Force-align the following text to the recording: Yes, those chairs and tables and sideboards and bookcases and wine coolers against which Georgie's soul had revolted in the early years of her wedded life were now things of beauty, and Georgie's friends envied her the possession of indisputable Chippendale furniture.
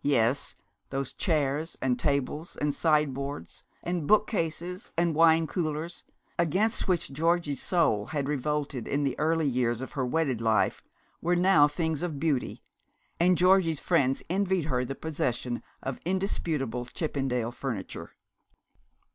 Yes, 0.00 0.56
those 0.88 1.12
chairs 1.12 1.76
and 1.82 1.98
tables 1.98 2.56
and 2.56 2.72
sideboards 2.72 3.64
and 3.82 4.06
bookcases 4.06 4.90
and 4.96 5.14
wine 5.14 5.46
coolers 5.46 6.04
against 6.38 6.88
which 6.88 7.12
Georgie's 7.12 7.60
soul 7.60 8.06
had 8.06 8.26
revolted 8.26 8.88
in 8.88 9.04
the 9.04 9.14
early 9.18 9.46
years 9.46 9.82
of 9.82 9.92
her 9.92 10.06
wedded 10.06 10.40
life 10.40 10.82
were 11.20 11.36
now 11.36 11.68
things 11.68 12.00
of 12.02 12.18
beauty, 12.18 12.62
and 13.20 13.36
Georgie's 13.36 13.78
friends 13.80 14.22
envied 14.30 14.64
her 14.64 14.86
the 14.86 14.94
possession 14.94 15.62
of 15.82 16.00
indisputable 16.06 16.86
Chippendale 16.86 17.52
furniture. 17.52 18.12